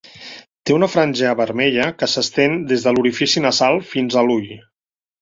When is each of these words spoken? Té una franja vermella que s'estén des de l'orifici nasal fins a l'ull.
Té 0.69 0.73
una 0.77 0.89
franja 0.93 1.35
vermella 1.43 1.87
que 1.99 2.11
s'estén 2.15 2.59
des 2.75 2.89
de 2.89 2.97
l'orifici 2.99 3.47
nasal 3.49 3.81
fins 3.95 4.21
a 4.25 4.29
l'ull. 4.31 4.53